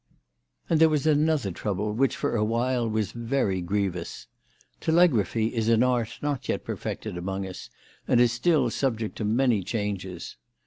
And 0.67 0.79
there 0.81 0.89
was 0.89 1.05
another 1.05 1.51
trouble 1.51 1.93
which 1.93 2.15
for 2.15 2.35
awhile 2.35 2.89
was 2.89 3.11
very 3.11 3.61
grievous. 3.61 4.25
Telegraphy 4.79 5.53
is 5.53 5.69
an 5.69 5.83
art 5.83 6.17
not 6.23 6.49
yet 6.49 6.63
perfected 6.63 7.17
among 7.19 7.45
us 7.45 7.69
and 8.07 8.19
is 8.19 8.31
still 8.33 8.71
subject 8.71 9.15
to 9.17 9.25
many 9.25 9.61
changes. 9.61 10.37